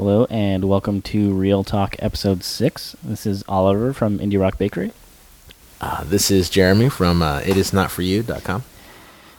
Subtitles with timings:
[0.00, 2.96] Hello, and welcome to Real Talk Episode 6.
[3.02, 4.92] This is Oliver from Indie Rock Bakery.
[5.78, 8.64] Uh, this is Jeremy from uh, itisnotforyou.com.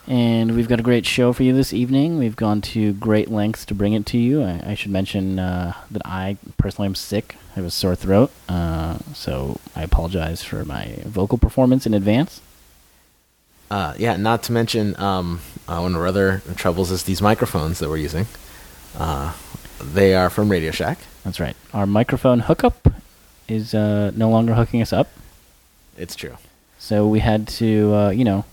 [0.06, 2.20] And we've got a great show for you this evening.
[2.20, 4.44] We've gone to great lengths to bring it to you.
[4.44, 7.38] I, I should mention uh, that I personally am sick.
[7.54, 12.40] I have a sore throat, uh, so I apologize for my vocal performance in advance.
[13.72, 17.80] Uh, yeah, not to mention um, uh, one of our other troubles is these microphones
[17.80, 18.28] that we're using.
[19.84, 21.00] They are from Radio Shack.
[21.24, 21.56] That's right.
[21.74, 22.88] Our microphone hookup
[23.48, 25.10] is uh, no longer hooking us up,
[25.98, 26.38] It's true.
[26.80, 28.46] so we had to, uh, you know,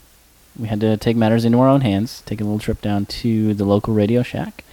[0.58, 2.22] we had to take matters into our own hands.
[2.26, 4.64] Take a little trip down to the local Radio Shack,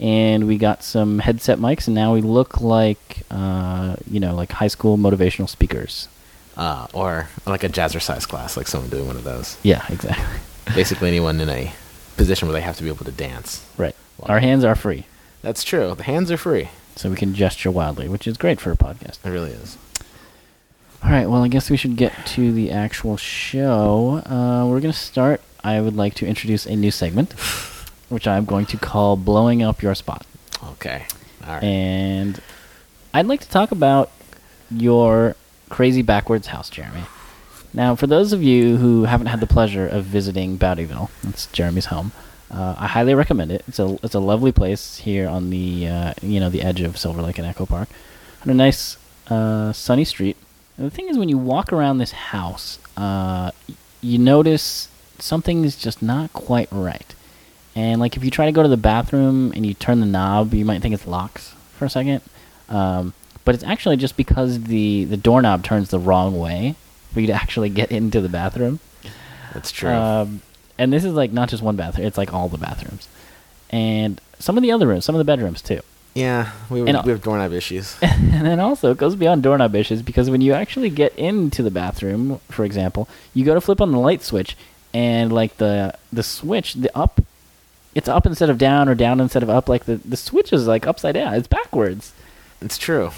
[0.00, 4.52] and we got some headset mics, and now we look like, uh, you know, like
[4.52, 6.08] high school motivational speakers.
[6.56, 9.56] Uh, or like a jazzercise class, like someone doing one of those.
[9.62, 10.24] Yeah, exactly.
[10.74, 11.72] Basically, anyone in a
[12.16, 13.64] position where they have to be able to dance.
[13.76, 13.94] Right.
[14.22, 15.04] Our hands are free,
[15.42, 15.94] That's true.
[15.94, 16.68] The hands are free.
[16.96, 19.24] so we can gesture wildly, which is great for a podcast.
[19.24, 19.78] It really is.
[21.02, 24.20] All right, well, I guess we should get to the actual show.
[24.26, 25.40] Uh, we're going to start.
[25.62, 27.32] I would like to introduce a new segment,
[28.08, 30.26] which I'm going to call Blowing Up Your Spot.
[30.72, 31.06] Okay.
[31.46, 31.62] All right.
[31.62, 32.40] And
[33.14, 34.10] I'd like to talk about
[34.72, 35.36] your
[35.68, 37.02] crazy backwards house, Jeremy.
[37.72, 41.86] Now, for those of you who haven't had the pleasure of visiting Bowdyville, that's Jeremy's
[41.86, 42.10] home.
[42.50, 43.62] Uh, I highly recommend it.
[43.68, 46.96] It's a it's a lovely place here on the uh, you know the edge of
[46.96, 47.88] Silver Lake and Echo Park,
[48.42, 48.96] on a nice
[49.28, 50.36] uh, sunny street.
[50.76, 53.50] And the thing is, when you walk around this house, uh,
[54.00, 57.14] you notice something's just not quite right.
[57.76, 60.54] And like if you try to go to the bathroom and you turn the knob,
[60.54, 62.22] you might think it's locks for a second.
[62.68, 63.12] Um,
[63.44, 66.76] but it's actually just because the the doorknob turns the wrong way
[67.12, 68.80] for you to actually get into the bathroom.
[69.52, 69.90] That's true.
[69.90, 70.42] Um,
[70.78, 73.08] and this is like not just one bathroom; it's like all the bathrooms,
[73.70, 75.80] and some of the other rooms, some of the bedrooms too.
[76.14, 77.96] yeah, we, and- we have doorknob issues.
[78.02, 81.70] and then also it goes beyond doorknob issues because when you actually get into the
[81.70, 84.56] bathroom, for example, you go to flip on the light switch,
[84.94, 87.20] and like the the switch, the up,
[87.94, 89.68] it's up instead of down or down instead of up.
[89.68, 91.34] Like the the switch is like upside down.
[91.34, 92.12] It's backwards.
[92.60, 93.10] It's true.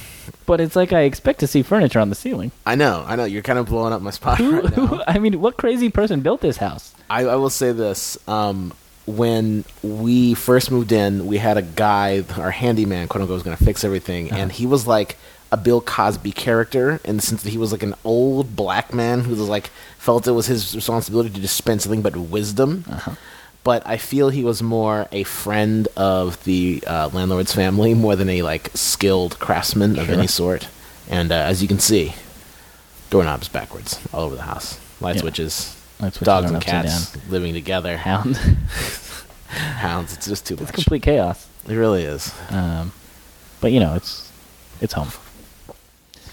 [0.46, 2.52] But it's like I expect to see furniture on the ceiling.
[2.66, 3.04] I know.
[3.06, 3.24] I know.
[3.24, 5.02] You're kind of blowing up my spot Who, right now.
[5.06, 6.94] I mean, what crazy person built this house?
[7.08, 8.18] I, I will say this.
[8.28, 8.72] Um,
[9.06, 13.56] when we first moved in, we had a guy, our handyman, quote unquote, was going
[13.56, 15.16] to fix everything, and he was like
[15.52, 19.20] a Bill Cosby character in the sense that he was like an old black man
[19.20, 22.84] who was like felt it was his responsibility to dispense nothing but wisdom.
[23.62, 28.28] But I feel he was more a friend of the uh, landlord's family more than
[28.30, 30.68] a like skilled craftsman of any sort.
[31.08, 32.14] And uh, as you can see,
[33.10, 35.20] doorknobs backwards all over the house, light Yeah.
[35.22, 38.36] switches, Light switches dogs and cats living together, Hound.
[39.48, 40.14] hounds.
[40.14, 40.68] It's just too it's much.
[40.70, 41.46] It's complete chaos.
[41.68, 42.32] It really is.
[42.50, 42.92] Um,
[43.60, 44.30] but you know, it's
[44.80, 45.10] it's home.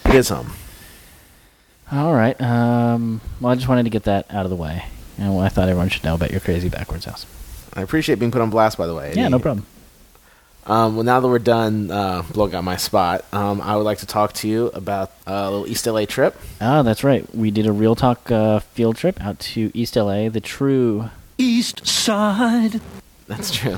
[0.05, 0.53] It is home.
[1.91, 2.39] All right.
[2.41, 4.85] Um, well, I just wanted to get that out of the way,
[5.17, 7.25] and I thought everyone should know about your crazy backwards house.
[7.73, 9.13] I appreciate being put on blast, by the way.
[9.15, 9.65] Yeah, no problem.
[10.65, 13.99] Um, well, now that we're done uh, blowing out my spot, um, I would like
[13.99, 16.35] to talk to you about a little East LA trip.
[16.59, 17.33] Oh, that's right.
[17.33, 21.09] We did a real talk uh, field trip out to East LA, the true.
[21.37, 22.81] East Side.
[23.27, 23.77] That's true.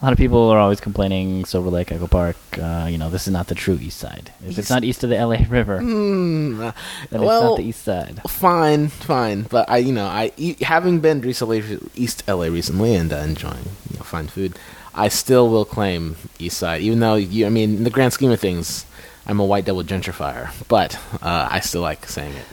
[0.00, 2.36] A lot of people are always complaining Silver Lake, Echo Park.
[2.60, 4.30] Uh, you know, this is not the true East Side.
[4.46, 5.80] If it's not east of the LA River, uh,
[7.10, 8.20] then well, it's not the East Side.
[8.28, 9.42] fine, fine.
[9.44, 13.10] But I, you know, I e- having been recently East LA, East LA recently and
[13.10, 14.58] uh, enjoying you know fine food,
[14.94, 18.30] I still will claim East Side, even though you, I mean, in the grand scheme
[18.30, 18.84] of things,
[19.26, 22.44] I'm a white devil gentrifier, but uh, I still like saying it.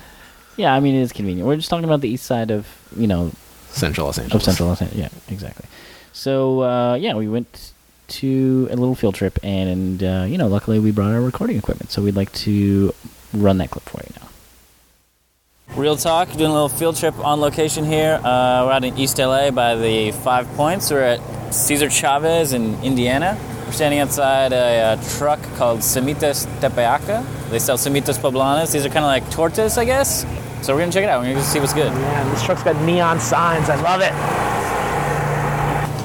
[0.55, 1.45] Yeah, I mean it is convenient.
[1.45, 3.31] We're just talking about the East Side of you know
[3.69, 4.35] Central Los Angeles.
[4.35, 5.11] of Central Los Angeles.
[5.11, 5.65] Yeah, exactly.
[6.13, 7.71] So uh, yeah, we went
[8.07, 11.91] to a little field trip, and uh, you know, luckily we brought our recording equipment,
[11.91, 12.93] so we'd like to
[13.33, 15.75] run that clip for you now.
[15.75, 18.19] Real talk, doing a little field trip on location here.
[18.23, 20.91] Uh, we're out in East LA by the Five Points.
[20.91, 23.35] We're at Cesar Chavez in Indiana.
[23.65, 27.25] We're standing outside a, uh truck called Semitas Tepeaca.
[27.49, 28.71] They sell Semitas Poblanas.
[28.71, 30.27] These are kind of like tortas, I guess.
[30.61, 31.21] So we're gonna check it out.
[31.23, 31.91] We're gonna see what's good.
[31.91, 33.67] Man, this truck's got neon signs.
[33.69, 34.62] I love it.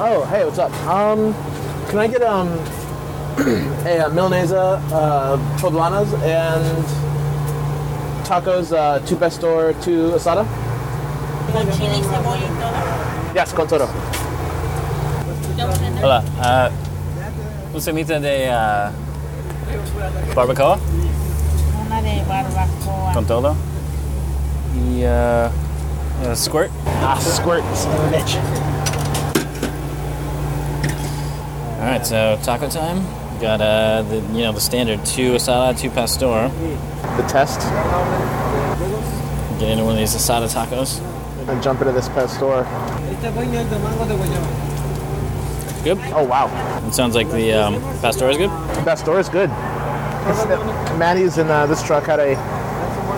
[0.00, 0.70] Oh, hey, what's up?
[0.86, 1.34] Um,
[1.88, 2.48] can I get um
[3.84, 6.84] a uh, Milanese uh, poblanas and
[8.24, 10.46] tacos, uh, two pastor, two asada?
[11.52, 13.34] Con chile y cebolla y todo.
[13.34, 13.88] Yes, con todo.
[16.00, 16.70] Hola, uh,
[17.74, 18.92] un semita de uh,
[20.34, 20.78] barbacoa
[21.86, 23.14] Una de barbacoa.
[23.14, 23.56] con todo
[24.76, 25.50] y uh,
[26.30, 26.70] a squirt.
[27.02, 28.38] Ah, squirt, son of a bitch.
[31.78, 33.04] All right, so taco time.
[33.40, 36.50] Got uh, the you know the standard two asada, two pastor.
[37.16, 37.60] The test.
[39.60, 41.00] Get into one of these asada tacos.
[41.48, 42.66] And jump into this pastor.
[45.84, 45.98] Good.
[46.12, 46.48] Oh wow.
[46.88, 48.50] It sounds like the um, pastor is good.
[48.50, 49.48] The pastor is good.
[50.98, 52.34] Maddie's in uh, this truck had a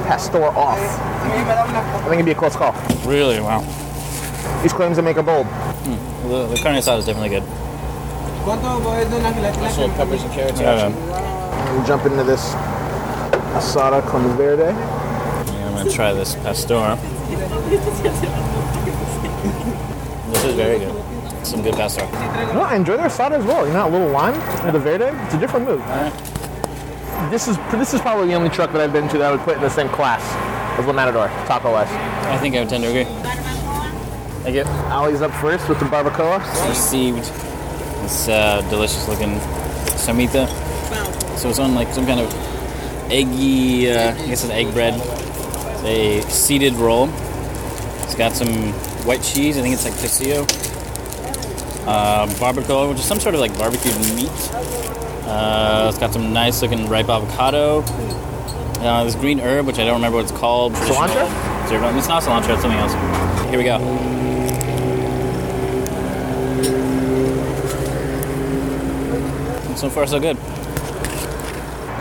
[0.07, 0.79] pastor off.
[0.79, 2.75] I think it'd be a close call.
[3.09, 3.41] Really?
[3.41, 3.63] Wow.
[4.63, 5.47] These claims to make a bold.
[5.47, 7.45] The, the carne asada is definitely good.
[8.47, 10.61] Also peppers and carrots.
[10.61, 10.89] Yeah,
[11.79, 12.55] We jump into this
[13.55, 14.73] asada con verde.
[14.73, 16.97] Yeah, I'm gonna try this pastor.
[20.31, 21.47] this is very good.
[21.47, 22.03] Some good pastor.
[22.55, 23.67] No, I enjoy their asada as well.
[23.67, 25.07] You know, a little lime with the verde.
[25.25, 25.83] It's a different move.
[27.31, 29.41] This is this is probably the only truck that I've been to that I would
[29.41, 30.23] put in the same class
[30.79, 31.89] as La Matador, taco wise.
[31.91, 33.05] I think I would tend to agree.
[34.45, 34.65] Thank you.
[34.91, 36.41] Ali's up first with the barbacoa.
[36.69, 37.31] Received
[38.11, 39.39] this uh, delicious looking
[39.97, 40.49] semita.
[41.39, 42.33] So it's on like some kind of
[43.11, 44.95] eggy, uh, I guess it's egg bread.
[45.01, 47.09] It's a seeded roll.
[48.03, 48.73] It's got some
[49.07, 49.57] white cheese.
[49.57, 50.43] I think it's like quesillo.
[51.87, 54.29] Uh, barbacoa, which is some sort of like barbecued meat.
[55.25, 57.85] Uh, it's got some nice looking ripe avocado.
[58.81, 60.73] Uh, this green herb, which I don't remember what it's called.
[60.73, 61.97] Cilantro?
[61.97, 62.55] It's not cilantro.
[62.55, 62.93] It's something else.
[63.51, 63.79] Here we go.
[69.81, 70.37] So far, so good.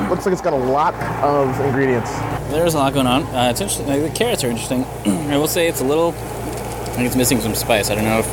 [0.09, 0.93] Looks like it's got a lot
[1.23, 2.11] of ingredients.
[2.51, 3.23] There's a lot going on.
[3.27, 3.87] Uh, it's interesting.
[3.87, 4.83] Like, the carrots are interesting.
[5.31, 6.09] I will say it's a little.
[6.09, 7.89] I think it's missing some spice.
[7.89, 8.27] I don't know if.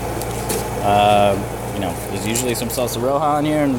[0.83, 1.37] Uh,
[1.75, 3.75] you know, there's usually some salsa roja in here, and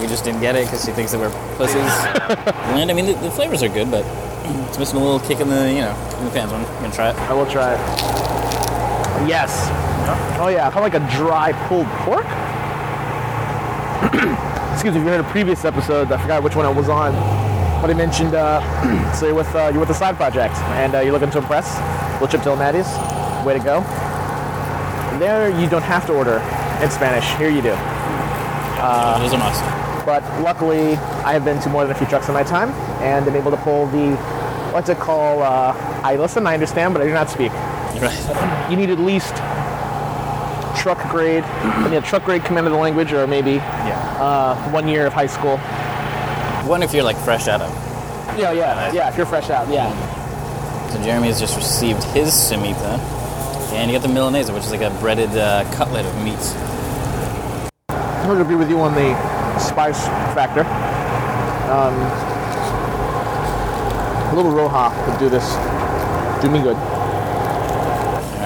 [0.00, 1.74] we just didn't get it because he thinks that we're pussies.
[2.78, 4.04] and I mean, the, the flavors are good, but
[4.68, 6.52] it's missing a little kick in the you know in the pants.
[6.52, 7.16] I'm gonna try it.
[7.16, 9.28] I will try it.
[9.28, 9.66] Yes.
[10.38, 12.26] Oh yeah, kind of like a dry pulled pork.
[14.72, 15.00] Excuse me.
[15.00, 17.12] If you heard a previous episode, I forgot which one I was on,
[17.80, 18.60] but I mentioned uh,
[19.14, 21.78] so you're with uh, you're with the side project and uh, you're looking to impress.
[22.14, 22.88] Little Chip Till Maddie's,
[23.46, 23.80] way to go.
[25.18, 26.38] There you don't have to order
[26.82, 27.24] in Spanish.
[27.38, 27.74] Here you do.
[27.76, 29.62] Uh, Those are must.
[30.04, 32.70] But luckily, I have been to more than a few trucks in my time,
[33.00, 34.16] and I'm able to pull the
[34.72, 35.40] what's it called?
[35.42, 37.52] Uh, I listen, I understand, but I do not speak.
[38.02, 38.68] Right.
[38.70, 39.34] You need at least
[40.84, 43.96] truck grade, I need a truck grade command of the language, or maybe Yeah.
[44.20, 45.56] uh, one year of high school.
[46.68, 47.70] One if you're like fresh out of.
[48.38, 49.08] Yeah, yeah, yeah.
[49.08, 49.88] If you're fresh out, yeah.
[50.90, 52.98] So Jeremy has just received his semita,
[53.72, 56.44] and you got the milanese, which is like a breaded uh, cutlet of meat.
[57.88, 59.16] I would agree with you on the
[59.58, 60.04] spice
[60.36, 60.66] factor.
[61.72, 61.94] Um,
[64.28, 65.48] a little roja would do this,
[66.42, 66.76] do me good.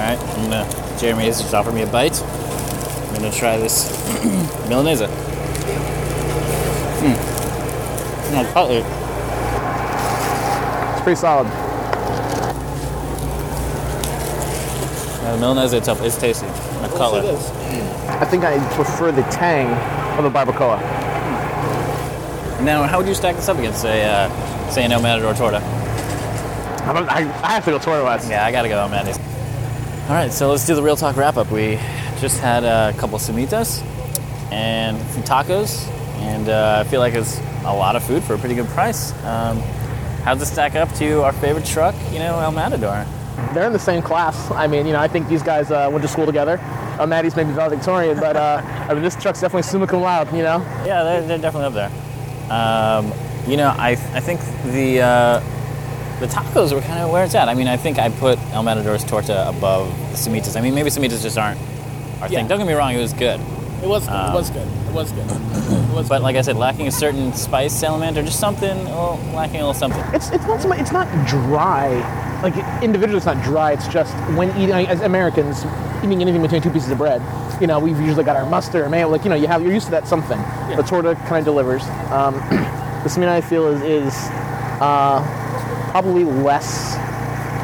[0.08, 0.96] All right, I'm gonna.
[0.98, 2.18] Jeremy has just offered me a bite.
[2.22, 3.90] I'm gonna try this
[4.66, 5.06] Milanese.
[7.00, 7.12] Hmm.
[8.32, 8.86] No, cutlet.
[10.94, 11.46] It's pretty solid.
[15.20, 16.46] Yeah, the Milanese itself is tasty.
[16.46, 17.26] A cutlet.
[17.26, 19.66] I think I prefer the tang
[20.16, 20.80] of the barbacoa.
[22.64, 24.30] Now, how would you stack this up against, say, uh,
[24.70, 25.58] say an El Matador torta?
[25.58, 28.30] I, don't, I, I have to go Torta West.
[28.30, 29.27] Yeah, I gotta go El Matador.
[30.08, 31.50] All right, so let's do the real talk wrap up.
[31.50, 31.72] We
[32.18, 33.82] just had a couple semitas
[34.50, 35.86] and some tacos,
[36.20, 39.12] and uh, I feel like it's a lot of food for a pretty good price.
[39.22, 39.58] Um,
[40.24, 43.04] how's it stack up to our favorite truck, you know, El Matador?
[43.52, 44.50] They're in the same class.
[44.50, 46.58] I mean, you know, I think these guys uh, went to school together.
[46.98, 50.42] Uh, Maddie's maybe valedictorian, but uh, I mean, this truck's definitely summa cum laude, you
[50.42, 50.60] know?
[50.86, 52.50] Yeah, they're, they're definitely up there.
[52.50, 53.12] Um,
[53.46, 54.40] you know, I, I think
[54.72, 55.40] the uh,
[56.20, 57.48] the tacos were kind of where it's at.
[57.48, 60.56] I mean, I think I put El Matador's torta above the semitas.
[60.56, 61.60] I mean, maybe semitas just aren't
[62.20, 62.38] our Yeah.
[62.38, 62.48] thing.
[62.48, 63.40] Don't get me wrong, it was good.
[63.82, 64.66] It was Um, it was good.
[64.88, 65.24] It was good.
[65.88, 69.18] It was But like I said, lacking a certain spice element or just something, well,
[69.34, 70.02] lacking a little something.
[70.12, 71.88] It's, it's, not so much, it's not dry.
[72.42, 73.72] Like, individually, it's not dry.
[73.72, 75.64] It's just when eating, as Americans,
[76.04, 77.20] eating anything between two pieces of bread,
[77.60, 79.08] you know, we've usually got our mustard or mayo.
[79.08, 80.38] Like, you know, you have, you're used to that something.
[80.76, 81.82] The torta kind of delivers.
[82.10, 82.34] Um,
[83.02, 84.14] the semina, I feel, is, is
[84.80, 85.20] uh,
[86.02, 86.94] probably less,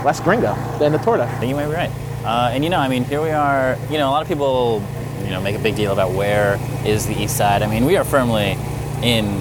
[0.05, 1.23] less gringo than the torta.
[1.23, 1.91] I think you might be right.
[2.25, 3.79] Uh, and you know, I mean, here we are.
[3.91, 4.83] You know, a lot of people,
[5.23, 7.63] you know, make a big deal about where is the East Side.
[7.63, 8.57] I mean, we are firmly
[9.03, 9.39] in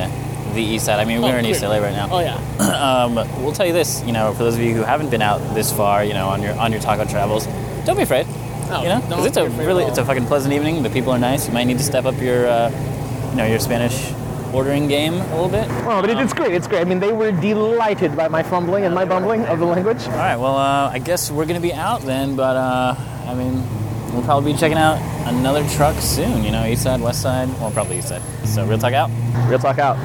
[0.53, 0.99] the East Side.
[0.99, 2.07] I mean, we're in East LA right now.
[2.11, 2.37] Oh yeah.
[2.59, 5.39] um, we'll tell you this, you know, for those of you who haven't been out
[5.55, 7.47] this far, you know, on your on your taco travels,
[7.85, 8.27] don't be afraid.
[8.69, 10.83] No, you know, 'Cause don't it's a really it's a fucking pleasant evening.
[10.83, 11.47] The people are nice.
[11.47, 12.69] You might need to step up your, uh,
[13.31, 14.11] you know, your Spanish
[14.53, 15.65] ordering game a little bit.
[15.85, 16.53] Oh, but it, it's great.
[16.53, 16.81] It's great.
[16.81, 20.03] I mean, they were delighted by my fumbling and my bumbling of the language.
[20.05, 22.35] All right, well, uh, I guess we're gonna be out then.
[22.35, 22.95] But uh,
[23.27, 23.63] I mean,
[24.13, 26.43] we'll probably be checking out another truck soon.
[26.43, 28.21] You know, east side, west side, well, probably east side.
[28.47, 29.09] So, real talk out.
[29.49, 29.97] Real talk out.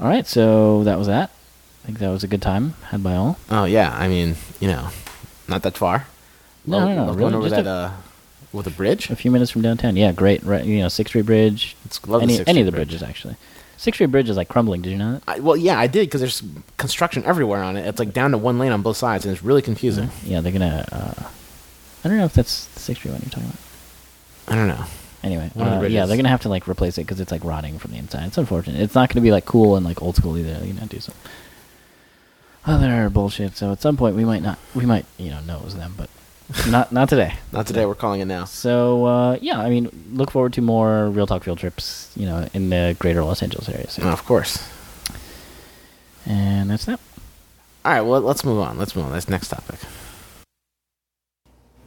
[0.00, 1.30] All right, so that was that.
[1.82, 3.38] I think that was a good time had by all.
[3.50, 4.88] Oh yeah, I mean, you know,
[5.48, 6.06] not that far.
[6.66, 7.92] No, Love- no, no, love really, going over just that a- uh,
[8.54, 9.10] with a bridge.
[9.10, 9.96] A few minutes from downtown.
[9.96, 10.42] Yeah, great.
[10.42, 11.76] Right, you know, Sixth Street Bridge.
[11.84, 12.88] It's love the any Sixth any of the Bridge.
[12.88, 13.36] bridges actually.
[13.76, 14.80] Sixth Street Bridge is like crumbling.
[14.82, 15.22] Did you know that?
[15.28, 16.42] I, well, yeah, I did because there's
[16.78, 17.86] construction everywhere on it.
[17.86, 20.08] It's like down to one lane on both sides, and it's really confusing.
[20.24, 20.86] Yeah, they're gonna.
[20.90, 21.22] Uh,
[22.04, 23.58] I don't know if that's the Sixth Street one you're talking about.
[24.48, 24.84] I don't know.
[25.22, 26.08] Anyway, One of the uh, yeah, bridges.
[26.08, 28.26] they're gonna have to like replace it because it's like rotting from the inside.
[28.26, 28.80] It's unfortunate.
[28.80, 30.64] It's not gonna be like cool and like old school either.
[30.64, 31.14] You know, do some
[32.66, 33.56] other bullshit.
[33.56, 35.94] So at some point we might not, we might you know know it was them,
[35.96, 36.10] but
[36.68, 37.34] not not today.
[37.52, 37.86] Not today.
[37.86, 38.44] We're calling it now.
[38.44, 42.12] So uh, yeah, I mean, look forward to more real talk field trips.
[42.16, 43.88] You know, in the greater Los Angeles area.
[43.88, 44.06] soon.
[44.08, 44.58] Of course.
[46.26, 47.00] And that's that.
[47.84, 48.00] All right.
[48.00, 48.78] Well, let's move on.
[48.78, 49.12] Let's move on.
[49.12, 49.78] That's next topic.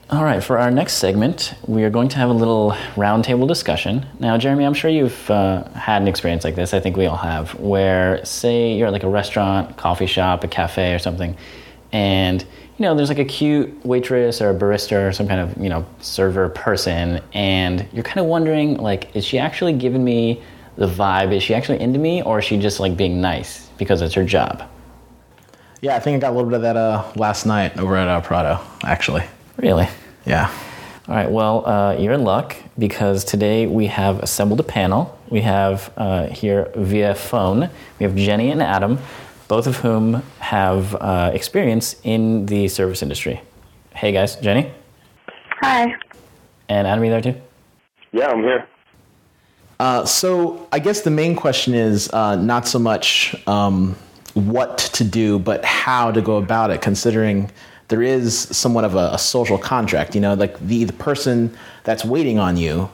[0.10, 4.06] All right, for our next segment, we are going to have a little roundtable discussion.
[4.22, 6.74] Now, Jeremy, I'm sure you've uh, had an experience like this.
[6.74, 10.48] I think we all have, where say you're at like a restaurant, coffee shop, a
[10.48, 11.36] cafe, or something,
[11.92, 12.46] and
[12.78, 15.70] you know there's like a cute waitress or a barista or some kind of you
[15.70, 20.42] know server person, and you're kind of wondering like, is she actually giving me
[20.78, 21.34] the vibe?
[21.34, 24.24] Is she actually into me, or is she just like being nice because it's her
[24.24, 24.64] job?
[25.82, 28.08] Yeah, I think I got a little bit of that uh, last night over at
[28.08, 29.24] uh, Prado, actually.
[29.58, 29.88] Really?
[30.26, 30.52] Yeah.
[31.08, 35.18] All right, well, uh, you're in luck because today we have assembled a panel.
[35.30, 37.70] We have uh, here via phone,
[38.00, 39.00] we have Jenny and Adam,
[39.48, 43.42] both of whom have uh, experience in the service industry.
[43.94, 44.72] Hey guys, Jenny
[45.62, 45.96] Hi.
[46.70, 47.36] and Adam, you there too?
[48.12, 48.68] Yeah, I'm here.
[49.80, 53.96] Uh, so I guess the main question is uh, not so much um,
[54.34, 57.52] what to do, but how to go about it, considering
[57.88, 60.16] there is somewhat of a, a social contract.
[60.16, 62.90] You know, like the, the person that's waiting on you,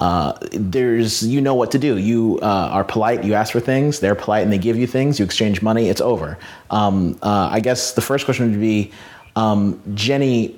[0.00, 1.96] uh, there's you know what to do.
[1.98, 3.24] You uh, are polite.
[3.24, 4.00] You ask for things.
[4.00, 5.18] They're polite and they give you things.
[5.18, 5.88] You exchange money.
[5.88, 6.38] It's over.
[6.70, 8.92] Um, uh, I guess the first question would be,
[9.36, 10.48] um, Jenny,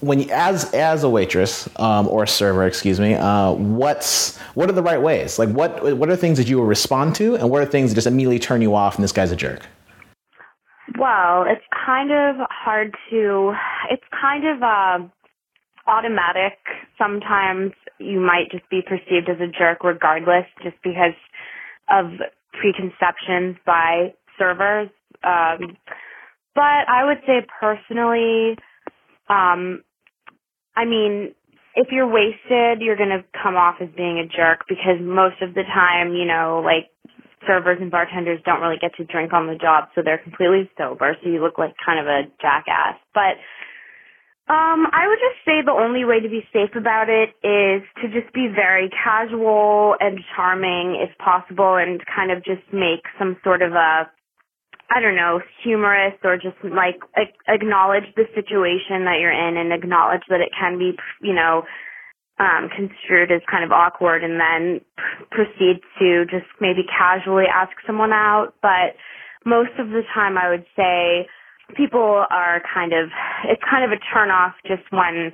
[0.00, 4.68] when you, as as a waitress um, or a server, excuse me, uh, what's what
[4.68, 5.38] are the right ways?
[5.38, 7.96] Like what what are things that you will respond to, and what are things that
[7.96, 8.96] just immediately turn you off?
[8.96, 9.66] And this guy's a jerk.
[10.98, 13.54] Well, it's kind of hard to,
[13.90, 15.08] it's kind of uh,
[15.90, 16.58] automatic.
[16.96, 21.18] Sometimes you might just be perceived as a jerk regardless, just because
[21.90, 22.06] of
[22.52, 24.88] preconceptions by servers.
[25.24, 25.76] Um,
[26.54, 28.56] but I would say personally,
[29.28, 29.82] um,
[30.76, 31.34] I mean,
[31.74, 35.54] if you're wasted, you're going to come off as being a jerk because most of
[35.54, 36.90] the time, you know, like
[37.46, 41.16] servers and bartenders don't really get to drink on the job, so they're completely sober,
[41.22, 42.98] so you look like kind of a jackass.
[43.14, 43.40] But
[44.50, 48.10] um, I would just say the only way to be safe about it is to
[48.10, 53.62] just be very casual and charming if possible and kind of just make some sort
[53.62, 54.10] of a
[54.92, 59.72] I don't know, humorous or just like ac- acknowledge the situation that you're in and
[59.72, 61.62] acknowledge that it can be, you know,
[62.40, 64.80] um, construed as kind of awkward and then
[65.30, 68.54] proceed to just maybe casually ask someone out.
[68.62, 68.98] But
[69.46, 71.28] most of the time I would say
[71.74, 73.10] people are kind of,
[73.44, 75.32] it's kind of a turn off just when,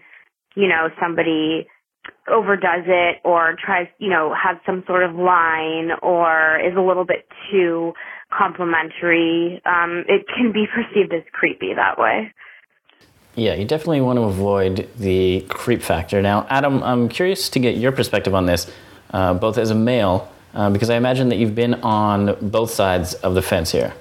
[0.55, 1.67] you know, somebody
[2.29, 7.05] overdoes it or tries, you know, has some sort of line or is a little
[7.05, 7.93] bit too
[8.37, 9.61] complimentary.
[9.65, 12.33] Um, it can be perceived as creepy that way.
[13.35, 16.23] Yeah, you definitely want to avoid the creep factor.
[16.23, 18.71] Now, Adam, I'm curious to get your perspective on this,
[19.13, 23.13] uh, both as a male, uh, because I imagine that you've been on both sides
[23.13, 23.93] of the fence here.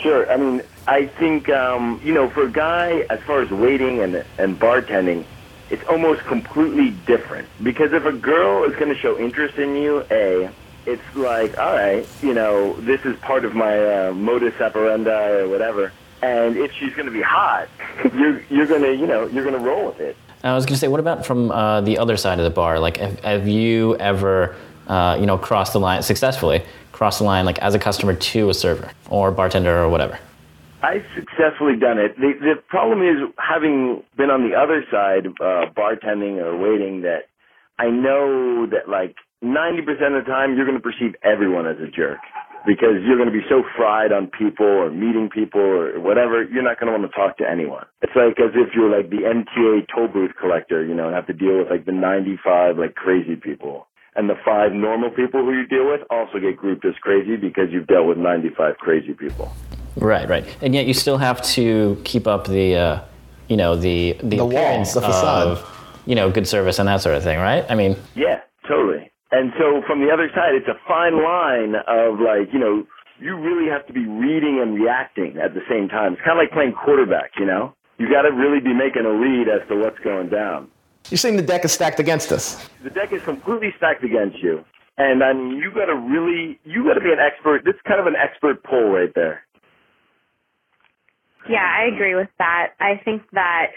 [0.00, 0.30] Sure.
[0.30, 4.24] I mean, I think um, you know, for a guy, as far as waiting and
[4.38, 5.24] and bartending,
[5.70, 7.48] it's almost completely different.
[7.62, 10.50] Because if a girl is going to show interest in you, a,
[10.86, 15.48] it's like, all right, you know, this is part of my uh, modus operandi or
[15.48, 15.92] whatever.
[16.22, 17.68] And if she's going to be hot,
[18.14, 20.16] you're you're going to, you know, you're going to roll with it.
[20.42, 22.78] I was going to say, what about from uh, the other side of the bar?
[22.78, 24.54] Like, have, have you ever,
[24.86, 26.62] uh, you know, crossed the line successfully,
[26.94, 30.18] crossed the line like as a customer to a server or bartender or whatever?
[30.82, 32.14] I've successfully done it.
[32.16, 37.26] The, the problem is having been on the other side, uh, bartending or waiting, that
[37.78, 39.80] I know that like 90%
[40.16, 42.20] of the time you're going to perceive everyone as a jerk
[42.66, 46.44] because you're going to be so fried on people or meeting people or whatever.
[46.44, 47.86] You're not going to want to talk to anyone.
[48.02, 51.26] It's like as if you're like the MTA toll booth collector, you know, and have
[51.26, 53.88] to deal with like the 95 like crazy people.
[54.16, 57.70] And the five normal people who you deal with also get grouped as crazy because
[57.70, 59.52] you've dealt with 95 crazy people.
[59.96, 60.44] Right, right.
[60.62, 63.00] And yet you still have to keep up the, uh,
[63.48, 65.46] you know, the the, The wall, appearance the facade.
[65.48, 67.64] of, you know, good service and that sort of thing, right?
[67.68, 69.10] I mean, Yeah, totally.
[69.32, 72.86] And so from the other side, it's a fine line of like, you know,
[73.18, 76.12] you really have to be reading and reacting at the same time.
[76.14, 77.74] It's kind of like playing quarterback, you know?
[77.98, 80.68] You got to really be making a read as to what's going down.
[81.10, 82.68] You're saying the deck is stacked against us.
[82.82, 84.64] The deck is completely stacked against you.
[84.96, 87.64] And I mean, you got to really, you got to be an expert.
[87.64, 89.42] This is kind of an expert pull right there.
[91.48, 92.72] Yeah, I agree with that.
[92.80, 93.72] I think that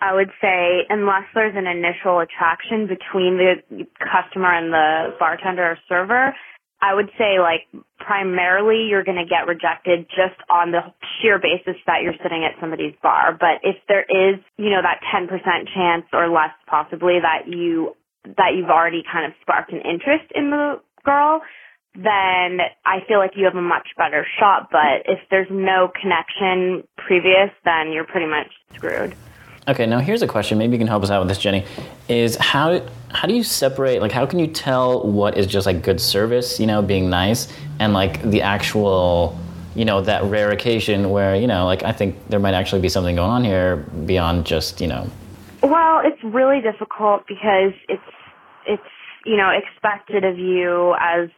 [0.00, 5.78] I would say unless there's an initial attraction between the customer and the bartender or
[5.88, 6.34] server,
[6.80, 7.66] I would say like
[7.98, 10.80] primarily you're going to get rejected just on the
[11.20, 13.32] sheer basis that you're sitting at somebody's bar.
[13.32, 15.28] But if there is, you know, that 10%
[15.74, 20.50] chance or less possibly that you, that you've already kind of sparked an interest in
[20.50, 21.40] the girl,
[21.94, 24.68] then I feel like you have a much better shot.
[24.70, 29.16] But if there's no connection previous, then you're pretty much screwed.
[29.68, 29.86] Okay.
[29.86, 30.58] Now here's a question.
[30.58, 31.64] Maybe you can help us out with this, Jenny.
[32.08, 34.00] Is how how do you separate?
[34.00, 37.52] Like, how can you tell what is just like good service, you know, being nice,
[37.78, 39.38] and like the actual,
[39.74, 42.88] you know, that rare occasion where you know, like I think there might actually be
[42.88, 45.08] something going on here beyond just you know.
[45.62, 48.02] Well, it's really difficult because it's
[48.66, 48.82] it's
[49.24, 51.30] you know expected of you as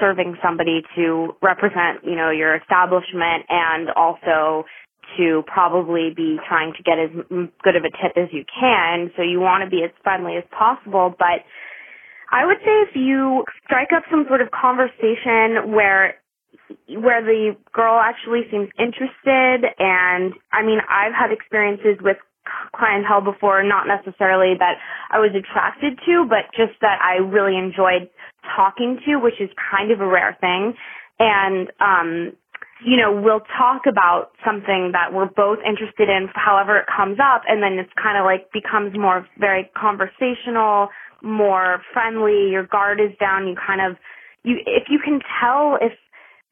[0.00, 4.64] serving somebody to represent you know your establishment and also
[5.18, 7.10] to probably be trying to get as
[7.62, 9.10] good of a tip as you can.
[9.16, 11.44] So you want to be as friendly as possible, but
[12.32, 16.14] I would say if you strike up some sort of conversation where
[16.88, 22.16] where the girl actually seems interested and I mean I've had experiences with
[22.74, 24.76] clientele before not necessarily that
[25.10, 28.08] I was attracted to but just that I really enjoyed
[28.56, 30.74] talking to which is kind of a rare thing
[31.18, 32.32] and um
[32.84, 37.42] you know we'll talk about something that we're both interested in however it comes up
[37.48, 40.88] and then it's kind of like becomes more very conversational
[41.22, 43.96] more friendly your guard is down you kind of
[44.42, 45.92] you if you can tell if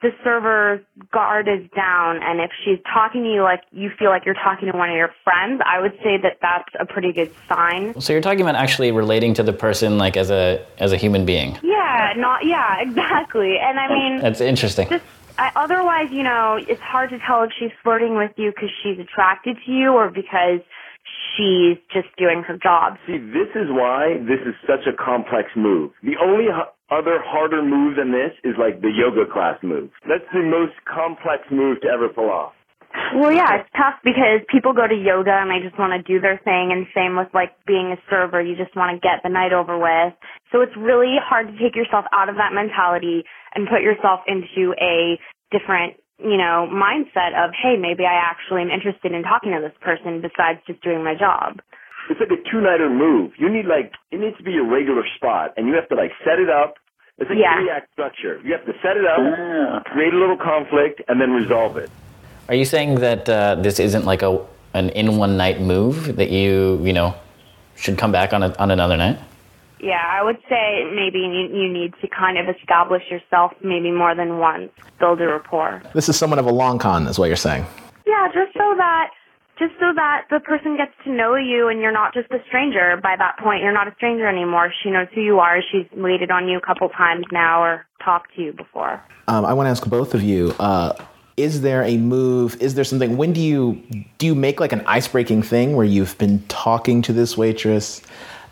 [0.03, 0.81] the server's
[1.13, 4.71] guard is down and if she's talking to you like you feel like you're talking
[4.71, 8.01] to one of your friends, I would say that that's a pretty good sign.
[8.01, 11.27] So you're talking about actually relating to the person like as a as a human
[11.27, 11.59] being.
[11.63, 13.57] Yeah, not yeah, exactly.
[13.61, 14.89] And I mean, That's interesting.
[14.89, 15.05] just
[15.41, 19.01] I, otherwise, you know, it's hard to tell if she's flirting with you because she's
[19.01, 20.61] attracted to you or because
[21.33, 23.01] she's just doing her job.
[23.07, 25.93] See, this is why this is such a complex move.
[26.03, 29.89] The only h- other harder move than this is like the yoga class move.
[30.05, 32.53] That's the most complex move to ever pull off.
[33.15, 36.21] Well, yeah, it's tough because people go to yoga and they just want to do
[36.21, 39.31] their thing, and same with like being a server, you just want to get the
[39.31, 40.15] night over with.
[40.51, 43.23] So it's really hard to take yourself out of that mentality
[43.55, 45.19] and put yourself into a
[45.51, 49.77] different, you know, mindset of, hey, maybe I actually am interested in talking to this
[49.83, 51.63] person besides just doing my job.
[52.11, 53.39] It's like a two-nighter move.
[53.39, 56.11] You need like it needs to be a regular spot, and you have to like
[56.27, 56.75] set it up.
[57.19, 57.55] It's like Yeah.
[57.55, 58.41] a three-act structure.
[58.43, 59.83] You have to set it up, ah.
[59.93, 61.91] create a little conflict, and then resolve it.
[62.51, 66.31] Are you saying that uh, this isn't like a an in one night move that
[66.31, 67.15] you you know
[67.77, 69.21] should come back on a, on another night?
[69.79, 74.17] Yeah, I would say maybe you, you need to kind of establish yourself maybe more
[74.17, 75.81] than once, build a rapport.
[75.95, 77.65] This is somewhat of a long con, is what you're saying.
[78.05, 79.11] Yeah, just so that
[79.57, 82.99] just so that the person gets to know you and you're not just a stranger.
[83.01, 84.73] By that point, you're not a stranger anymore.
[84.83, 85.61] She knows who you are.
[85.71, 89.01] She's waited on you a couple times now or talked to you before.
[89.29, 90.95] Um, I want to ask both of you: uh,
[91.41, 92.61] Is there a move?
[92.61, 93.17] Is there something?
[93.17, 93.83] When do you
[94.19, 98.03] do you make like an ice breaking thing where you've been talking to this waitress,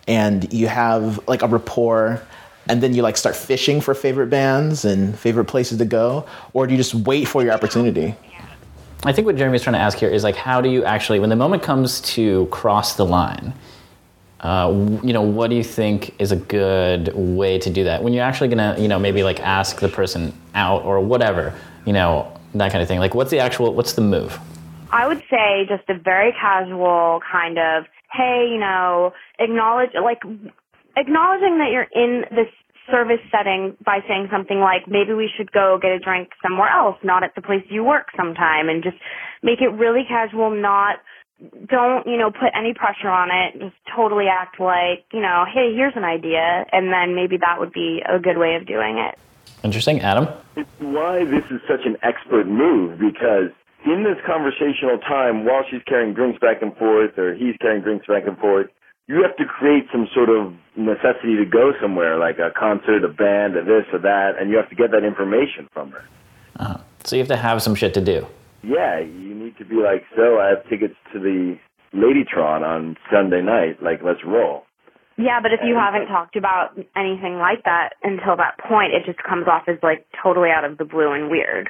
[0.06, 2.22] and you have like a rapport,
[2.68, 6.24] and then you like start fishing for favorite bands and favorite places to go,
[6.54, 8.14] or do you just wait for your opportunity?
[9.04, 11.30] I think what Jeremy's trying to ask here is like, how do you actually, when
[11.30, 13.52] the moment comes to cross the line,
[14.40, 14.70] uh,
[15.04, 18.02] you know, what do you think is a good way to do that?
[18.02, 21.54] When you're actually gonna, you know, maybe like ask the person out or whatever,
[21.86, 22.98] you know, that kind of thing.
[22.98, 24.38] Like, what's the actual, what's the move?
[24.90, 30.22] I would say just a very casual kind of, hey, you know, acknowledge, like,
[30.96, 32.48] acknowledging that you're in this
[32.90, 36.96] service setting by saying something like, maybe we should go get a drink somewhere else,
[37.04, 38.96] not at the place you work sometime, and just
[39.42, 40.96] make it really casual, not,
[41.68, 45.74] don't, you know, put any pressure on it, just totally act like, you know, hey,
[45.76, 49.18] here's an idea, and then maybe that would be a good way of doing it.
[49.64, 50.28] Interesting, Adam.
[50.56, 53.50] It's why this is such an expert move because
[53.84, 58.06] in this conversational time, while she's carrying drinks back and forth or he's carrying drinks
[58.06, 58.68] back and forth,
[59.06, 63.08] you have to create some sort of necessity to go somewhere, like a concert, a
[63.08, 66.04] band, a this or that, and you have to get that information from her.
[66.58, 68.26] Uh, so you have to have some shit to do.
[68.62, 71.58] yeah, you need to be like, so I have tickets to the
[71.94, 73.82] Ladytron on Sunday night.
[73.82, 74.64] Like, let's roll.
[75.18, 79.04] Yeah, but if you haven't uh, talked about anything like that until that point, it
[79.04, 81.68] just comes off as like totally out of the blue and weird.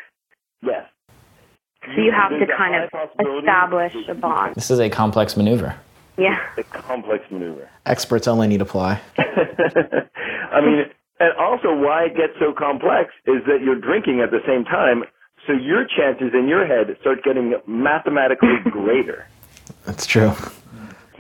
[0.63, 0.87] Yes.
[1.83, 2.91] So you have to kind of
[3.39, 4.55] establish a bond.
[4.55, 5.75] This is a complex maneuver.
[6.19, 6.39] Yeah.
[6.59, 7.71] A complex maneuver.
[7.87, 9.01] Experts only need to apply.
[9.19, 10.85] I mean,
[11.21, 15.05] and also why it gets so complex is that you're drinking at the same time,
[15.47, 19.27] so your chances in your head start getting mathematically greater.
[19.87, 20.33] That's true.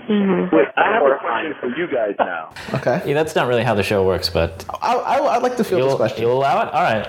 [0.09, 2.53] Wait, I have a question for you guys now.
[2.75, 3.03] Okay.
[3.07, 5.83] Yeah, that's not really how the show works, but I, I, I'd like to field
[5.83, 6.23] this you'll, question.
[6.23, 6.73] you'll allow it?
[6.73, 7.09] All right.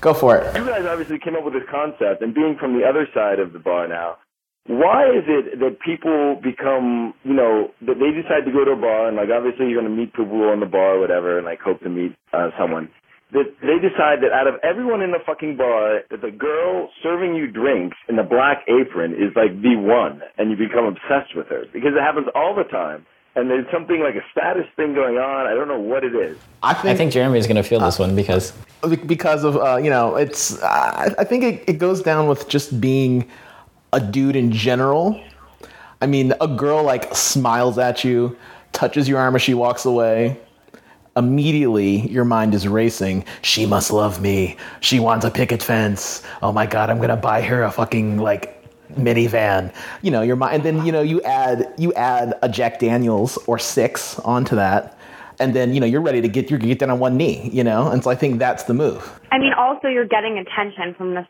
[0.00, 0.56] Go for it.
[0.56, 3.52] You guys obviously came up with this concept, and being from the other side of
[3.52, 4.16] the bar now,
[4.66, 8.76] why is it that people become, you know, that they decide to go to a
[8.76, 11.46] bar, and like obviously you're going to meet people on the bar or whatever, and
[11.46, 12.88] like hope to meet uh, someone.
[13.34, 17.34] That they decide that out of everyone in the fucking bar, that the girl serving
[17.34, 21.48] you drinks in the black apron is like the one, and you become obsessed with
[21.48, 23.04] her because it happens all the time.
[23.36, 25.48] And there's something like a status thing going on.
[25.48, 26.38] I don't know what it is.
[26.62, 28.52] I think, I think Jeremy's going to feel this one because
[29.06, 32.80] because of uh, you know it's I, I think it, it goes down with just
[32.80, 33.28] being
[33.92, 35.20] a dude in general.
[36.00, 38.36] I mean, a girl like smiles at you,
[38.72, 40.38] touches your arm as she walks away.
[41.16, 43.24] Immediately, your mind is racing.
[43.42, 44.56] She must love me.
[44.80, 46.22] She wants a picket fence.
[46.42, 48.50] Oh my god, I'm gonna buy her a fucking like
[48.96, 49.72] minivan.
[50.02, 53.38] You know, your mind, and then you know you add you add a Jack Daniels
[53.46, 54.98] or six onto that,
[55.38, 57.48] and then you know you're ready to get you get down on one knee.
[57.52, 59.20] You know, and so I think that's the move.
[59.30, 61.26] I mean, also you're getting attention from this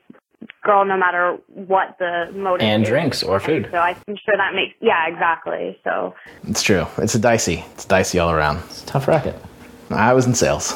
[0.63, 2.67] girl, no matter what the motive.
[2.67, 2.89] And is.
[2.89, 3.69] drinks or food.
[3.71, 5.79] So I'm sure that makes yeah, exactly.
[5.85, 6.15] So
[6.49, 6.87] It's true.
[6.99, 7.65] It's a dicey.
[7.75, 8.59] It's dicey all around.
[8.65, 9.37] it's a tough racket.
[9.91, 10.75] I was in sales.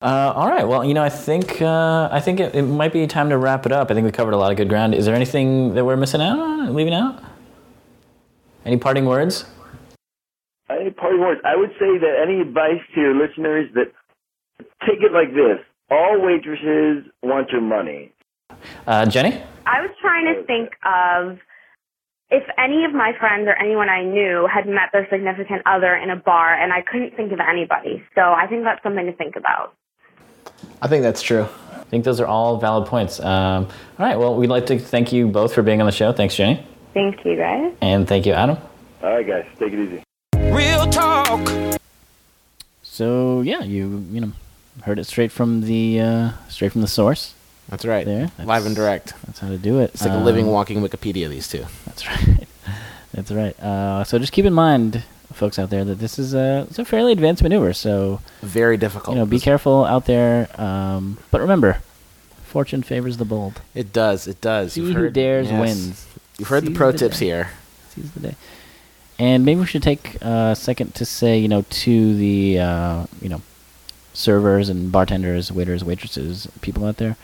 [0.00, 0.66] Uh, all right.
[0.66, 3.66] Well, you know, I think uh, I think it, it might be time to wrap
[3.66, 3.90] it up.
[3.90, 4.94] I think we covered a lot of good ground.
[4.94, 7.20] Is there anything that we're missing out on, leaving out?
[8.64, 9.44] Any parting words?
[10.70, 11.40] Any parting words?
[11.44, 13.92] I would say that any advice to your listeners that
[14.86, 15.58] take it like this:
[15.90, 18.12] all waitresses want your money.
[18.86, 19.42] Uh, Jenny?
[19.66, 21.38] I was trying to think of
[22.30, 26.10] if any of my friends or anyone I knew had met their significant other in
[26.10, 28.02] a bar, and I couldn't think of anybody.
[28.14, 29.74] So I think that's something to think about.
[30.82, 31.46] I think that's true.
[31.72, 33.18] I think those are all valid points.
[33.20, 33.64] Um,
[33.98, 34.18] all right.
[34.18, 36.12] Well, we'd like to thank you both for being on the show.
[36.12, 36.64] Thanks, Jenny.
[36.92, 37.74] Thank you, guys.
[37.80, 38.58] And thank you, Adam.
[39.02, 40.02] All right, guys, take it easy.
[40.52, 41.78] Real talk.
[42.82, 44.32] So yeah, you you know
[44.82, 47.34] heard it straight from the uh, straight from the source.
[47.68, 48.04] That's right.
[48.06, 49.12] There, Live and direct.
[49.26, 49.90] That's how to do it.
[49.94, 51.28] It's like a Um, living, walking Wikipedia.
[51.28, 51.66] These two.
[51.86, 52.46] That's right.
[53.12, 53.58] That's right.
[53.60, 55.02] Uh, so just keep in mind,
[55.32, 57.72] folks out there, that this is a it's a fairly advanced maneuver.
[57.72, 59.14] So Very difficult.
[59.16, 60.48] you know, be careful out there.
[60.60, 61.82] Um, but remember,
[62.44, 63.60] fortune favors the bold.
[63.74, 64.26] It does.
[64.26, 64.74] It does.
[64.74, 65.60] He You've who heard, dares yes.
[65.60, 66.06] wins.
[66.38, 67.26] You've heard the pro the tips day.
[67.26, 67.50] here.
[67.90, 68.36] Seize the day.
[69.18, 73.28] And maybe we should take a second to say, you know, to the uh, you
[73.28, 73.42] know
[74.14, 77.16] servers and bartenders, waiters, waitresses, people out there,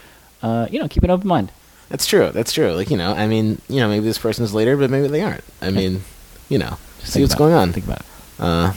[0.42, 1.52] uh, you know, keep an open mind.
[1.88, 2.30] That's true.
[2.30, 2.72] That's true.
[2.72, 5.44] Like you know, I mean, you know, maybe this person's later, but maybe they aren't.
[5.60, 6.02] I mean,
[6.48, 7.72] you know, Just see what's going on.
[7.72, 8.06] Think about it.
[8.38, 8.72] Uh,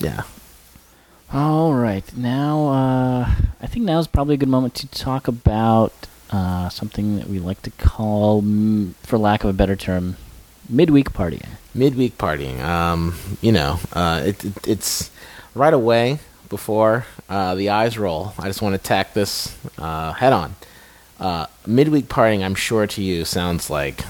[0.00, 0.22] yeah.
[1.32, 3.30] All right, now uh,
[3.62, 5.92] I think now is probably a good moment to talk about
[6.30, 10.16] uh, something that we like to call, mm, for lack of a better term,
[10.68, 11.46] midweek partying.
[11.72, 12.60] midweek partying.
[12.64, 15.10] Um, you know, uh, it, it, it's
[15.54, 18.32] right away before uh, the eyes roll.
[18.36, 20.56] I just want to tack this uh, head on.
[21.20, 24.04] Uh, midweek partying, I'm sure to you, sounds like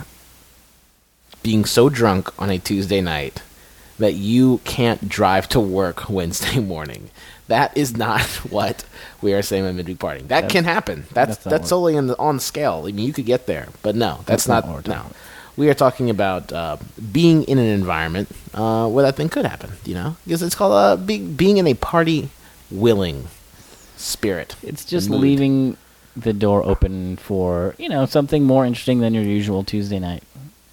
[1.43, 3.43] being so drunk on a Tuesday night
[3.99, 7.11] that you can't drive to work Wednesday morning.
[7.49, 8.85] That is not what
[9.21, 10.29] we are saying by midweek partying.
[10.29, 11.05] That can happen.
[11.13, 12.85] That's that's not that's what- solely on the on the scale.
[12.87, 14.75] I mean, you could get there, but no, that's, That's not not.
[14.75, 15.15] we're no, talking
[15.57, 16.77] we are talking about uh,
[17.13, 19.73] being in an environment uh, where that thing could happen.
[19.85, 22.31] You know, because it's called uh, be, being in a party
[22.71, 23.27] willing
[23.97, 24.55] spirit.
[24.63, 25.77] It's just leaving
[26.17, 30.23] the door open for you know something more interesting than your usual Tuesday night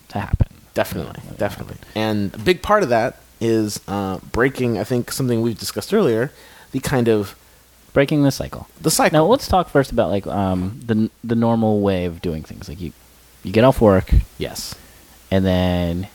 [0.09, 0.47] to happen.
[0.73, 1.77] Definitely, definitely.
[1.95, 4.77] And a big part of that is uh, breaking.
[4.77, 6.31] I think something we've discussed earlier,
[6.71, 7.35] the kind of
[7.93, 8.67] Breaking the cycle.
[8.79, 9.17] the cycle.
[9.17, 12.69] Now let's talk first about like um, the the normal way of doing things.
[12.69, 12.91] Like you
[13.41, 14.75] you get off work yes,
[15.31, 16.07] and then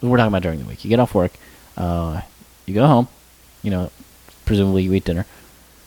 [0.00, 0.84] we're talking about during the week.
[0.84, 1.32] You get off work,
[1.76, 2.20] uh,
[2.66, 3.08] you go home,
[3.64, 3.90] you know,
[4.44, 5.26] presumably you eat dinner.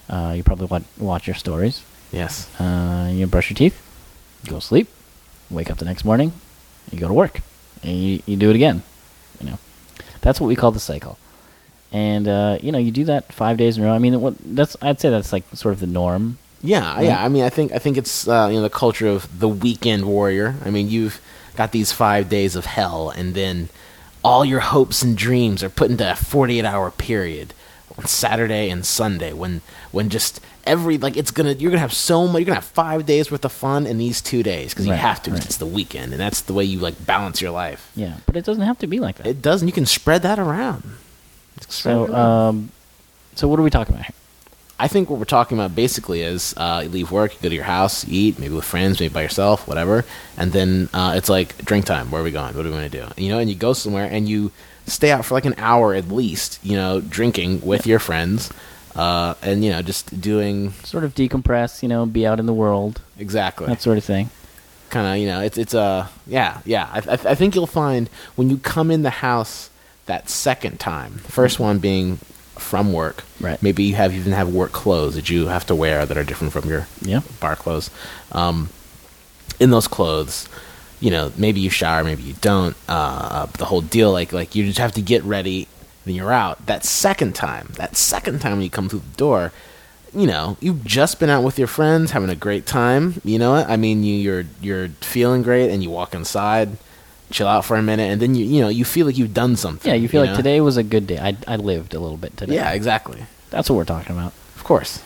[0.10, 1.82] Uh, you probably watch, watch your stories.
[2.12, 3.82] Yes, Uh, you brush your teeth,
[4.48, 4.88] go to sleep,
[5.50, 6.34] wake up the next morning,
[6.92, 7.42] you go to work,
[7.84, 8.84] and you, you do it again.
[9.40, 9.60] You know,
[10.22, 11.18] that's what we call the cycle.
[11.92, 13.94] And uh, you know, you do that five days in a row.
[13.94, 17.24] I mean, what that's I'd say that's like sort of the norm Yeah, yeah.
[17.26, 20.06] I mean, I think I think it's uh, you know the culture of the weekend
[20.06, 20.56] warrior.
[20.64, 21.20] I mean, you've
[21.56, 23.68] got these five days of hell, and then
[24.24, 27.54] all your hopes and dreams are put into a forty-eight hour period
[27.98, 32.28] on Saturday and Sunday when when just every like it's gonna you're gonna have so
[32.28, 34.92] much you're gonna have five days worth of fun in these two days because you
[34.92, 35.46] Right, have to 'cause right.
[35.46, 37.92] it's the weekend and that's the way you like balance your life.
[37.96, 39.28] Yeah, but it doesn't have to be like that.
[39.28, 39.68] It doesn't.
[39.68, 40.84] You can spread that around.
[41.68, 42.16] Spread it so, around.
[42.16, 42.72] um,
[43.36, 44.16] so what are we talking about here?
[44.80, 47.56] I think what we're talking about basically is uh, you leave work, you go to
[47.56, 50.06] your house, you eat, maybe with friends, maybe by yourself, whatever,
[50.38, 52.10] and then uh, it's like drink time.
[52.10, 52.56] Where are we going?
[52.56, 53.08] What do we want to do?
[53.22, 54.52] You know, and you go somewhere and you
[54.92, 56.60] stay out for like an hour at least.
[56.64, 58.52] You know, drinking with your friends,
[58.96, 62.54] uh, and you know, just doing Sort of decompress, you know, be out in the
[62.54, 64.30] world, exactly that sort of thing.
[64.90, 68.10] kind of you know it's it's a yeah yeah I, I, I think you'll find
[68.36, 69.70] when you come in the house
[70.08, 72.18] that second time the first one being
[72.60, 73.62] from work Right.
[73.64, 76.52] maybe you have even have work clothes that you have to wear that are different
[76.52, 77.22] from your Yeah.
[77.40, 77.90] bar clothes
[78.34, 78.68] um,
[79.62, 80.50] in those clothes
[81.02, 84.64] you know maybe you shower maybe you don't uh, the whole deal like like you
[84.66, 85.68] just have to get ready
[86.06, 89.52] then you're out that second time that second time when you come through the door
[90.16, 93.52] you know you've just been out with your friends having a great time you know
[93.52, 96.70] what i mean you, you're you're feeling great and you walk inside
[97.32, 99.56] chill out for a minute and then you you know you feel like you've done
[99.56, 100.36] something Yeah, you feel like know?
[100.38, 101.18] today was a good day.
[101.18, 102.56] I, I lived a little bit today.
[102.56, 104.34] yeah exactly That's what we're talking about.
[104.58, 105.02] of course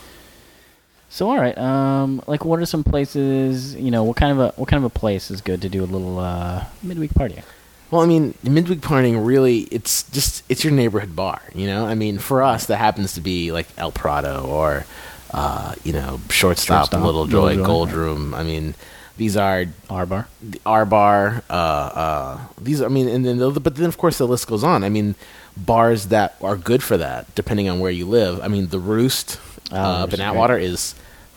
[1.16, 3.74] So, all right, um, like, what are some places?
[3.74, 5.82] You know, what kind of a what kind of a place is good to do
[5.82, 7.42] a little uh, midweek party?
[7.90, 11.86] Well, I mean, midweek partying really it's just it's your neighborhood bar, you know?
[11.86, 14.86] I mean, for us that happens to be like El Prado or
[15.32, 17.98] uh, you know, shortstop, Shortstop, Little Joy, Little Joy, Gold right.
[17.98, 18.34] Room.
[18.34, 18.76] I mean,
[19.16, 20.28] these are Our bar.
[20.42, 24.28] the R bar, uh, uh, these I mean, and then but then of course the
[24.28, 24.84] list goes on.
[24.84, 25.16] I mean,
[25.56, 28.42] bars that are good for that, depending on where you live.
[28.42, 29.40] I mean, the Roost
[29.72, 30.22] Oh, uh, Roost up in.
[30.22, 30.96] Atwater is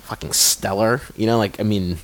[0.08, 1.00] fucking stellar.
[1.16, 1.98] You know, like I mean,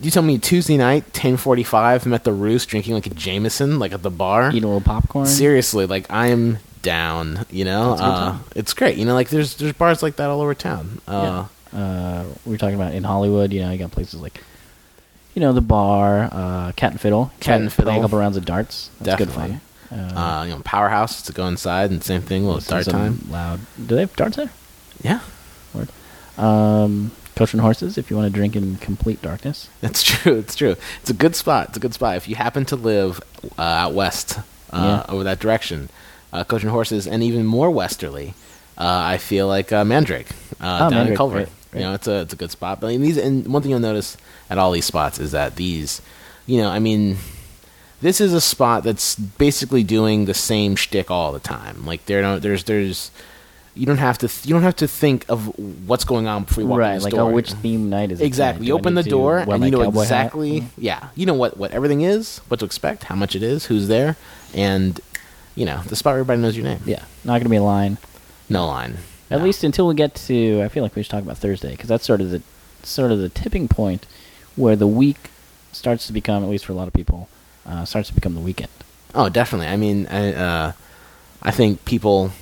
[0.00, 3.10] you tell me Tuesday night, ten forty five, I'm at the Roost drinking like a
[3.10, 4.50] Jameson, like at the bar.
[4.52, 5.26] Eat a little popcorn.
[5.26, 7.44] Seriously, like I'm down.
[7.50, 8.96] You know, That's a good uh, it's great.
[8.96, 11.00] You know, like there's there's bars like that all over town.
[11.08, 11.78] Uh, Yeah.
[11.80, 13.52] Uh, we were talking about in Hollywood.
[13.52, 14.40] You know, you got places like,
[15.34, 17.30] you know, the bar, uh, Cat and Fiddle.
[17.38, 17.96] Cat and Fiddle.
[17.96, 18.90] a couple rounds of darts.
[19.00, 19.60] That's good for Definitely.
[19.92, 19.96] you.
[19.96, 22.44] Uh, Uh, you know, Powerhouse to go inside and same thing.
[22.44, 23.24] Little dart time.
[23.30, 23.60] Loud.
[23.76, 24.50] Do they have darts there?
[25.02, 25.20] Yeah.
[25.72, 25.88] Word.
[26.38, 29.68] Um, Coach and Horses, if you want to drink in complete darkness.
[29.80, 30.38] That's true.
[30.38, 30.76] It's true.
[31.00, 31.68] It's a good spot.
[31.68, 32.16] It's a good spot.
[32.16, 33.20] If you happen to live
[33.58, 34.38] uh, out west,
[34.72, 35.12] uh, Yeah.
[35.14, 35.88] over that direction,
[36.32, 38.34] uh, Coach and Horses, and even more westerly,
[38.78, 40.28] uh, I feel like uh, Mandrake
[40.60, 41.36] uh, Oh, down in Culver.
[41.38, 41.80] right, right.
[41.80, 42.80] You know, it's a it's a good spot.
[42.80, 44.16] But I mean, these and one thing you'll notice
[44.48, 46.00] at all these spots is that these,
[46.46, 47.16] you know, I mean,
[48.00, 51.84] this is a spot that's basically doing the same shtick all the time.
[51.86, 53.10] Like there, don't there's there's.
[53.74, 54.28] You don't have to.
[54.28, 55.46] Th- you don't have to think of
[55.88, 57.30] what's going on before you walk in the like, store.
[57.30, 58.24] oh, which theme night is it?
[58.24, 58.66] Exactly.
[58.66, 60.04] You open the door and you know cowboy hat?
[60.06, 60.64] exactly.
[60.76, 63.86] Yeah, you know what what everything is, what to expect, how much it is, who's
[63.88, 64.16] there,
[64.54, 65.00] and
[65.54, 66.80] you know the spot where everybody knows your name.
[66.84, 67.98] Yeah, not going to be a line.
[68.48, 68.96] No line.
[69.30, 69.44] At No.
[69.44, 72.04] least until we get to, I feel like we should talk about Thursday because that's
[72.04, 72.42] sort of the
[72.82, 74.04] sort of the tipping point
[74.56, 75.30] where the week
[75.70, 77.28] starts to become, at least for a lot of people,
[77.64, 78.70] uh, starts to become the weekend.
[79.14, 79.68] Oh, definitely.
[79.68, 80.72] I mean, I, uh,
[81.42, 82.32] I think people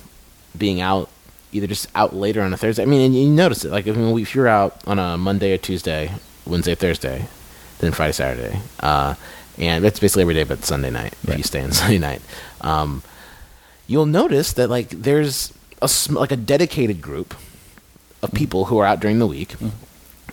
[0.57, 1.11] being out,
[1.53, 2.83] either just out later on a Thursday.
[2.83, 3.71] I mean, and you notice it.
[3.71, 6.13] Like, I mean, if you're out on a Monday or Tuesday,
[6.47, 7.27] Wednesday, Thursday,
[7.81, 9.15] then Friday, Saturday, uh,
[9.57, 11.15] and it's basically every day but Sunday night.
[11.23, 11.45] If you Right.
[11.45, 12.23] stay on Sunday night,
[12.61, 13.03] um,
[13.87, 17.35] you'll notice that like there's a sm- like a dedicated group
[18.23, 19.55] of people who are out during the week.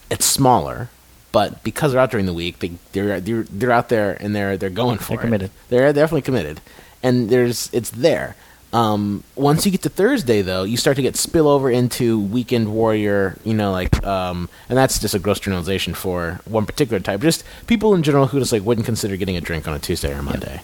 [0.10, 0.90] It's smaller.
[1.32, 4.56] But because they're out during the week, they they're they're, they're out there and they're
[4.58, 5.22] they're going for They're it.
[5.22, 5.52] committed.
[5.68, 6.62] They're definitely committed,
[7.04, 8.38] and there's it's there.
[8.76, 13.38] Um, once you get to Thursday, though, you start to get spillover into weekend warrior.
[13.46, 17.22] You know, like, um, and that's just a gross generalization for one particular type.
[17.22, 20.14] Just people in general who just like wouldn't consider getting a drink on a Tuesday
[20.14, 20.60] or Monday.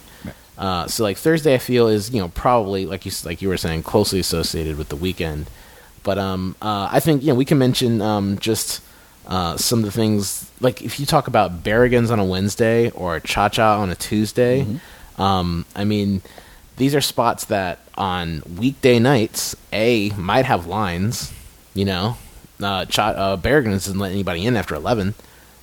[0.58, 3.56] Uh, so like Thursday, I feel is you know probably like you like you were
[3.56, 5.50] saying closely associated with the weekend.
[6.04, 8.82] But um, uh, I think you know we can mention um, just
[9.26, 13.21] uh, some of the things like if you talk about Barragans on a Wednesday or
[13.21, 14.67] Cha Cha on a Tuesday.
[15.17, 16.21] Um, I mean,
[16.78, 21.31] these are spots that on weekday nights, a might have lines.
[21.75, 22.17] You know,
[22.61, 25.13] uh, Cha uh, doesn't let anybody in after eleven.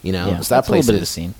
[0.03, 1.35] You know, yeah, so that that's a little place bit of a scene.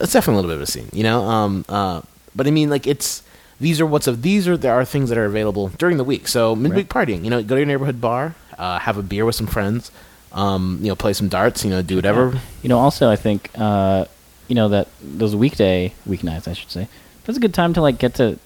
[0.00, 1.24] it's definitely a little bit of a scene, you know.
[1.24, 2.02] Um, uh,
[2.34, 3.24] but I mean, like it's
[3.60, 6.28] these are what's of these are there are things that are available during the week.
[6.28, 9.34] So midweek partying, you know, go to your neighborhood bar, uh, have a beer with
[9.34, 9.90] some friends,
[10.32, 12.40] um, you know, play some darts, you know, do whatever.
[12.62, 14.04] You know, also I think uh,
[14.46, 16.86] you know that those weekday weeknights, I should say,
[17.24, 18.38] that's a good time to like get to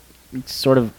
[0.46, 0.94] sort of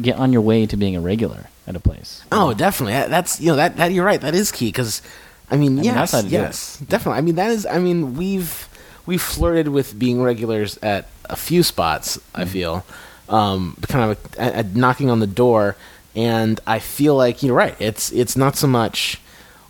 [0.00, 2.22] get on your way to being a regular at a place.
[2.32, 2.94] Oh, definitely.
[3.10, 4.20] That's you know that, that you're right.
[4.20, 5.02] That is key because
[5.50, 7.18] I mean, mean, yes, that's how to do yes, definitely.
[7.18, 7.66] I mean, that is.
[7.66, 8.68] I mean, we've
[9.06, 12.18] we've flirted with being regulars at a few spots.
[12.34, 12.50] I Mm-hmm.
[12.50, 12.86] feel,
[13.28, 15.76] um, kind of a, a, knocking on the door,
[16.14, 17.76] and I feel like you're right.
[17.80, 19.20] It's it's not so much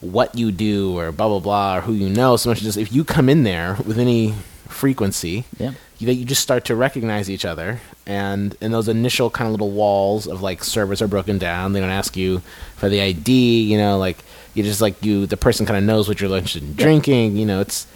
[0.00, 2.92] what you do or blah blah blah or who you know, so much as if
[2.92, 4.34] you come in there with any
[4.68, 5.72] frequency, Yeah.
[5.98, 9.52] You, that you just start to recognize each other and and those initial kind of
[9.52, 12.40] little walls of like servers are broken down they don't ask you
[12.76, 14.18] for the id you know like
[14.54, 17.44] you just like you the person kind of knows what you're interested in drinking you
[17.46, 17.86] know it's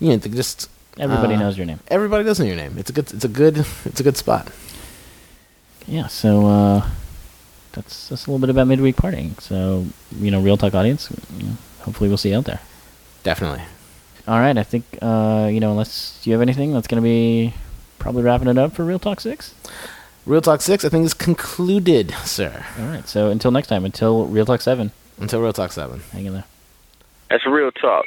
[0.00, 1.80] you know just Everybody uh, knows your name.
[1.88, 4.48] everybody knows your name it's a good it's a good it's a good spot
[5.86, 6.88] Yeah, so uh,
[7.72, 9.38] that's that's a little bit about midweek partying.
[9.40, 9.84] So
[10.18, 12.60] you know, real talk audience, you know, hopefully we'll see you out there.
[13.22, 13.62] definitely
[14.26, 17.54] All right, I think uh, you know, unless you have anything that's going to be
[17.98, 19.54] probably wrapping it up for Real Talk Six.
[20.26, 24.24] real talk 6 i think is concluded sir All right, so until next time, until
[24.26, 26.44] Real Talk Seven, until real talk 7 hang in there.
[27.30, 28.02] That's real talk.